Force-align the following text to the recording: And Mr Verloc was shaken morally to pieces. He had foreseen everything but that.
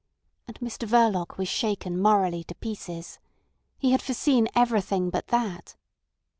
And 0.47 0.57
Mr 0.61 0.87
Verloc 0.87 1.37
was 1.37 1.47
shaken 1.47 1.95
morally 2.01 2.43
to 2.45 2.55
pieces. 2.55 3.19
He 3.77 3.91
had 3.91 4.01
foreseen 4.01 4.47
everything 4.55 5.11
but 5.11 5.27
that. 5.27 5.75